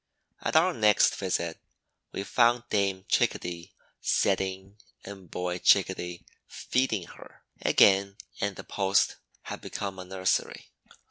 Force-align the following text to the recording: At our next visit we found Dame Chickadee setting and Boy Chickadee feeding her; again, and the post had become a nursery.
At 0.41 0.55
our 0.55 0.73
next 0.73 1.13
visit 1.15 1.59
we 2.11 2.23
found 2.23 2.63
Dame 2.71 3.05
Chickadee 3.07 3.71
setting 4.01 4.79
and 5.05 5.29
Boy 5.29 5.59
Chickadee 5.59 6.25
feeding 6.47 7.03
her; 7.03 7.43
again, 7.61 8.17
and 8.39 8.55
the 8.55 8.63
post 8.63 9.17
had 9.43 9.61
become 9.61 9.99
a 9.99 10.05
nursery. 10.05 10.71